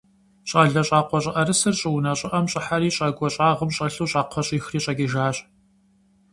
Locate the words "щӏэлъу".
3.75-4.09